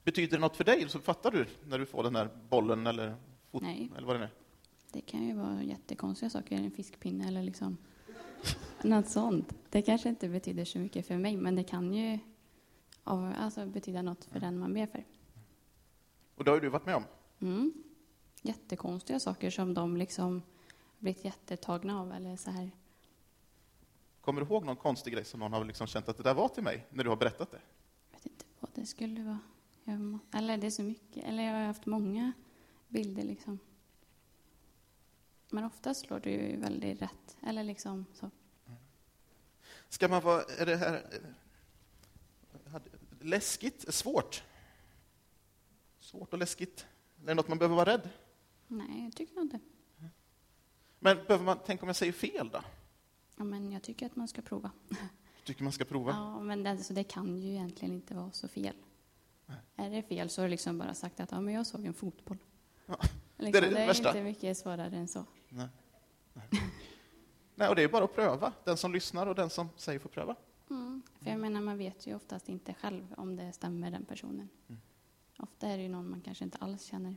Betyder 0.03 0.37
det 0.37 0.41
något 0.41 0.57
för 0.57 0.63
dig? 0.63 0.89
Så 0.89 0.99
fattar 0.99 1.31
du 1.31 1.47
när 1.65 1.79
du 1.79 1.85
får 1.85 2.03
den 2.03 2.15
här 2.15 2.29
bollen 2.49 2.87
eller 2.87 3.15
fot, 3.51 3.61
Nej. 3.61 3.91
eller 3.97 4.07
vad 4.07 4.19
det 4.19 4.23
är? 4.23 4.31
Det 4.91 5.01
kan 5.01 5.27
ju 5.27 5.33
vara 5.33 5.63
jättekonstiga 5.63 6.29
saker, 6.29 6.55
en 6.55 6.71
fiskpinne 6.71 7.27
eller 7.27 7.43
liksom 7.43 7.77
något 8.83 9.09
sånt. 9.09 9.53
Det 9.69 9.81
kanske 9.81 10.09
inte 10.09 10.29
betyder 10.29 10.65
så 10.65 10.79
mycket 10.79 11.07
för 11.07 11.17
mig, 11.17 11.37
men 11.37 11.55
det 11.55 11.63
kan 11.63 11.93
ju 11.93 12.19
av, 13.03 13.33
alltså 13.37 13.65
betyda 13.65 14.01
något 14.01 14.25
för 14.25 14.39
den 14.39 14.59
man 14.59 14.73
ber 14.73 14.85
för. 14.85 15.03
Och 16.35 16.43
det 16.43 16.51
har 16.51 16.55
ju 16.55 16.61
du 16.61 16.69
varit 16.69 16.85
med 16.85 16.95
om. 16.95 17.03
Mm. 17.39 17.73
Jättekonstiga 18.41 19.19
saker 19.19 19.49
som 19.49 19.73
de 19.73 19.97
liksom 19.97 20.41
blivit 20.99 21.25
jättetagna 21.25 22.01
av 22.01 22.11
eller 22.11 22.35
så 22.35 22.51
här. 22.51 22.71
Kommer 24.21 24.41
du 24.41 24.47
ihåg 24.47 24.65
någon 24.65 24.75
konstig 24.75 25.13
grej 25.13 25.25
som 25.25 25.39
någon 25.39 25.53
har 25.53 25.65
liksom 25.65 25.87
känt 25.87 26.09
att 26.09 26.17
det 26.17 26.23
där 26.23 26.33
var 26.33 26.49
till 26.49 26.63
mig, 26.63 26.87
när 26.89 27.03
du 27.03 27.09
har 27.09 27.17
berättat 27.17 27.51
det? 27.51 27.61
Jag 28.11 28.17
vet 28.17 28.25
inte 28.25 28.45
vad 28.59 28.71
det 28.73 28.85
skulle 28.85 29.23
vara. 29.23 29.39
Må, 29.97 30.19
eller 30.31 30.57
det 30.57 30.67
är 30.67 30.71
så 30.71 30.83
mycket. 30.83 31.25
Eller 31.25 31.43
jag 31.43 31.53
har 31.53 31.65
haft 31.65 31.85
många 31.85 32.33
bilder 32.87 33.23
liksom. 33.23 33.59
Men 35.49 35.63
ofta 35.63 35.93
slår 35.93 36.19
det 36.19 36.29
ju 36.29 36.59
väldigt 36.59 37.01
rätt. 37.01 37.37
Eller 37.47 37.63
liksom 37.63 38.05
så. 38.13 38.31
Ska 39.89 40.07
man 40.07 40.21
vara... 40.21 40.43
Är 40.59 40.65
det 40.65 40.75
här... 40.75 41.05
Läskigt? 43.21 43.93
Svårt? 43.93 44.43
Svårt 46.15 46.33
och 46.33 46.39
läskigt? 46.39 46.85
Är 47.23 47.27
det 47.27 47.33
något 47.33 47.47
man 47.47 47.57
behöver 47.57 47.75
vara 47.75 47.89
rädd? 47.93 48.09
Nej, 48.67 49.03
jag 49.03 49.15
tycker 49.15 49.41
inte. 49.41 49.59
Men 50.99 51.17
behöver 51.27 51.45
man... 51.45 51.57
Tänk 51.65 51.83
om 51.83 51.89
jag 51.89 51.95
säger 51.95 52.11
fel 52.13 52.49
då? 52.49 52.61
Ja, 53.37 53.43
men 53.43 53.71
jag 53.71 53.81
tycker 53.83 54.05
att 54.05 54.15
man 54.15 54.27
ska 54.27 54.41
prova. 54.41 54.71
Tycker 55.43 55.63
man 55.63 55.71
ska 55.73 55.85
prova? 55.85 56.11
Ja, 56.11 56.39
men 56.39 56.63
det, 56.63 56.69
alltså, 56.69 56.93
det 56.93 57.03
kan 57.03 57.37
ju 57.37 57.49
egentligen 57.51 57.93
inte 57.95 58.15
vara 58.15 58.31
så 58.31 58.47
fel. 58.47 58.75
Är 59.75 59.89
det 59.89 60.03
fel 60.03 60.29
så 60.29 60.41
har 60.41 60.47
du 60.47 60.51
liksom 60.51 60.77
bara 60.77 60.93
sagt 60.93 61.19
att 61.19 61.31
ja, 61.31 61.41
men 61.41 61.53
jag 61.53 61.67
såg 61.67 61.85
en 61.85 61.93
fotboll. 61.93 62.37
Ja, 62.85 62.97
Liksom, 63.37 63.51
det 63.51 63.57
är 63.57 63.61
det 63.61 63.69
det 63.75 63.81
är 63.81 63.87
värsta. 63.87 64.09
inte 64.09 64.23
mycket 64.23 64.57
svårare 64.57 64.95
än 64.95 65.07
så. 65.07 65.25
Nej. 65.49 65.67
Nej. 66.33 66.47
Nej, 67.55 67.69
och 67.69 67.75
det 67.75 67.83
är 67.83 67.87
bara 67.87 68.03
att 68.05 68.15
pröva. 68.15 68.53
Den 68.63 68.77
som 68.77 68.93
lyssnar 68.93 69.27
och 69.27 69.35
den 69.35 69.49
som 69.49 69.69
säger 69.75 69.99
får 69.99 70.09
pröva. 70.09 70.35
Mm. 70.69 71.01
För 71.19 71.29
jag 71.29 71.39
menar, 71.39 71.61
man 71.61 71.77
vet 71.77 72.07
ju 72.07 72.15
oftast 72.15 72.49
inte 72.49 72.73
själv 72.73 73.13
om 73.17 73.35
det 73.35 73.51
stämmer 73.53 73.91
den 73.91 74.05
personen. 74.05 74.49
Mm. 74.67 74.81
Ofta 75.55 75.67
är 75.67 75.77
det 75.77 75.83
ju 75.83 75.89
någon 75.89 76.09
man 76.09 76.21
kanske 76.21 76.43
inte 76.43 76.57
alls 76.57 76.83
känner. 76.83 77.15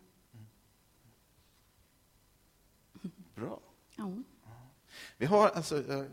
Bra. 3.35 3.61
Ja. 3.97 4.12
Vi 5.16 5.26
har 5.26 5.49
alltså 5.49 5.92
eh, 5.92 6.04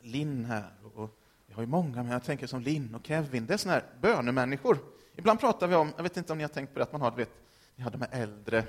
Linn 0.00 0.44
här, 0.44 0.72
och 0.94 1.20
vi 1.46 1.54
har 1.54 1.62
ju 1.62 1.66
många, 1.66 2.02
men 2.02 2.12
jag 2.12 2.24
tänker 2.24 2.46
som 2.46 2.60
Linn 2.60 2.94
och 2.94 3.06
Kevin, 3.06 3.46
det 3.46 3.54
är 3.54 3.58
såna 3.58 3.74
här 3.74 3.84
bönemänniskor. 4.00 4.78
Ibland 5.16 5.40
pratar 5.40 5.66
vi 5.66 5.74
om, 5.74 5.92
jag 5.96 6.02
vet 6.02 6.16
inte 6.16 6.32
om 6.32 6.38
ni 6.38 6.44
har 6.44 6.48
tänkt 6.48 6.72
på 6.72 6.78
det, 6.78 6.82
att 6.82 6.92
man 6.92 7.00
har, 7.00 7.10
du 7.10 7.16
vet, 7.16 7.32
ni 7.76 7.84
har 7.84 7.90
de 7.90 8.00
här 8.00 8.22
äldre, 8.22 8.64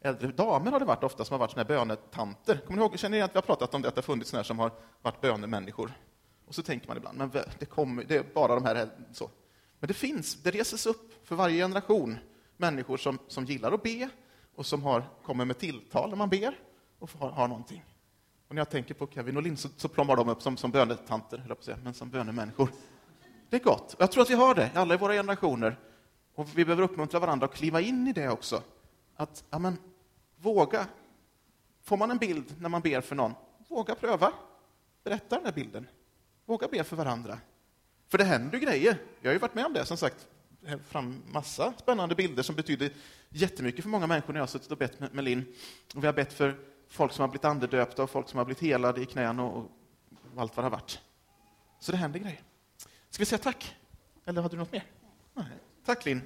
äldre 0.00 0.32
damer 0.32 0.70
har 0.70 0.78
det 0.78 0.84
varit 0.84 1.04
ofta 1.04 1.24
som 1.24 1.34
har 1.34 1.38
varit 1.38 1.50
såna 1.50 1.62
här 1.62 1.68
bönetanter. 1.68 2.56
Kommer 2.56 2.78
ni 2.78 2.84
ihåg, 2.84 2.98
känner 2.98 3.16
ni 3.16 3.22
att 3.22 3.34
vi 3.34 3.36
har 3.36 3.42
pratat 3.42 3.74
om 3.74 3.82
det, 3.82 3.88
att 3.88 3.94
det 3.94 4.00
har 4.00 4.02
funnits 4.02 4.30
såna 4.30 4.38
här 4.38 4.44
som 4.44 4.58
har 4.58 4.72
varit 5.02 5.20
bönemänniskor? 5.20 5.92
Och 6.46 6.54
så 6.54 6.62
tänker 6.62 6.88
man 6.88 6.96
ibland, 6.96 7.18
men 7.18 7.30
det, 7.58 7.66
kommer, 7.66 8.04
det 8.04 8.16
är 8.16 8.24
bara 8.34 8.54
de 8.54 8.64
här 8.64 8.90
så. 9.12 9.30
Men 9.82 9.88
det 9.88 9.94
finns, 9.94 10.34
det 10.42 10.50
reses 10.50 10.86
upp 10.86 11.26
för 11.26 11.36
varje 11.36 11.62
generation 11.64 12.18
människor 12.56 12.96
som, 12.96 13.18
som 13.28 13.44
gillar 13.44 13.72
att 13.72 13.82
be 13.82 14.08
och 14.54 14.66
som 14.66 14.82
har, 14.82 15.04
kommer 15.24 15.44
med 15.44 15.58
tilltal 15.58 16.08
när 16.08 16.16
man 16.16 16.28
ber 16.28 16.58
och 16.98 17.10
har, 17.18 17.30
har 17.30 17.48
någonting. 17.48 17.84
Och 18.48 18.54
när 18.54 18.60
jag 18.60 18.70
tänker 18.70 18.94
på 18.94 19.06
Kevin 19.06 19.36
och 19.36 19.42
Linn 19.42 19.56
så, 19.56 19.68
så 19.76 19.88
plommar 19.88 20.16
de 20.16 20.28
upp 20.28 20.42
som, 20.42 20.56
som 20.56 20.70
bönetanter, 20.70 21.38
höll 21.38 21.48
jag 21.48 21.56
på 21.56 21.60
att 21.60 21.64
säga, 21.64 21.78
men 21.84 21.94
som 21.94 22.10
bönemänniskor. 22.10 22.68
Det 23.50 23.56
är 23.56 23.60
gott. 23.60 23.94
Och 23.94 24.02
Jag 24.02 24.12
tror 24.12 24.22
att 24.22 24.30
vi 24.30 24.34
har 24.34 24.54
det, 24.54 24.70
alla 24.74 24.94
i 24.94 24.96
våra 24.96 25.12
generationer. 25.12 25.78
Och 26.34 26.58
vi 26.58 26.64
behöver 26.64 26.82
uppmuntra 26.82 27.20
varandra 27.20 27.44
att 27.44 27.54
kliva 27.54 27.80
in 27.80 28.08
i 28.08 28.12
det 28.12 28.28
också. 28.28 28.62
Att, 29.16 29.44
ja 29.50 29.58
men, 29.58 29.78
våga. 30.36 30.86
Får 31.82 31.96
man 31.96 32.10
en 32.10 32.18
bild 32.18 32.54
när 32.60 32.68
man 32.68 32.80
ber 32.80 33.00
för 33.00 33.16
någon, 33.16 33.34
våga 33.68 33.94
pröva. 33.94 34.32
Berätta 35.04 35.34
den 35.34 35.44
där 35.44 35.52
bilden. 35.52 35.86
Våga 36.44 36.68
be 36.68 36.84
för 36.84 36.96
varandra. 36.96 37.38
För 38.12 38.18
det 38.18 38.24
händer 38.24 38.58
ju 38.58 38.64
grejer. 38.64 38.98
Jag 39.20 39.28
har 39.28 39.32
ju 39.32 39.38
varit 39.38 39.54
med 39.54 39.66
om 39.66 39.72
det, 39.72 39.86
som 39.86 39.96
sagt. 39.96 40.28
fram 40.88 41.22
massa 41.26 41.72
spännande 41.78 42.14
bilder 42.14 42.42
som 42.42 42.54
betyder 42.54 42.90
jättemycket 43.28 43.82
för 43.82 43.88
många 43.88 44.06
människor 44.06 44.32
när 44.32 44.40
jag 44.40 44.42
har 44.42 44.48
suttit 44.48 44.70
och 44.70 44.78
bett 44.78 45.00
med, 45.00 45.14
med 45.14 45.24
Linn. 45.24 45.44
Och 45.94 46.02
vi 46.02 46.06
har 46.06 46.14
bett 46.14 46.32
för 46.32 46.58
folk 46.88 47.12
som 47.12 47.22
har 47.22 47.28
blivit 47.28 47.44
andedöpta 47.44 48.02
och 48.02 48.10
folk 48.10 48.28
som 48.28 48.38
har 48.38 48.44
blivit 48.44 48.62
helade 48.62 49.00
i 49.00 49.06
knän 49.06 49.40
och, 49.40 49.56
och 49.56 49.70
allt 50.36 50.56
vad 50.56 50.64
det 50.64 50.66
har 50.66 50.70
varit. 50.70 51.00
Så 51.78 51.92
det 51.92 51.98
händer 51.98 52.18
grejer. 52.18 52.40
Ska 53.10 53.20
vi 53.20 53.26
säga 53.26 53.38
tack? 53.38 53.76
Eller 54.24 54.42
hade 54.42 54.54
du 54.54 54.58
något 54.58 54.72
mer? 54.72 54.84
Nej. 55.34 55.46
Tack 55.84 56.04
Linn. 56.06 56.22